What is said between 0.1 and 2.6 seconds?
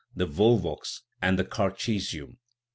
the volvox and the carchesium).